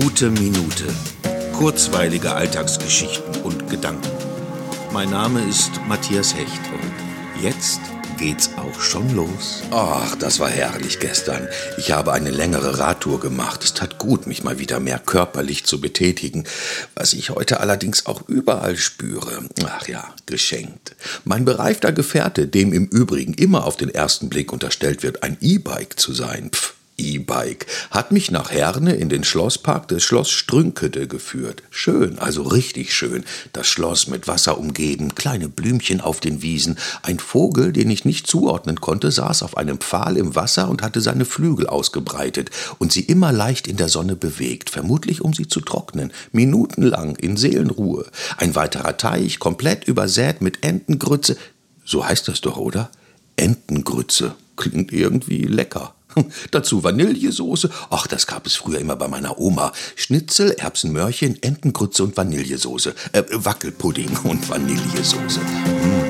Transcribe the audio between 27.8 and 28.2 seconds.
hat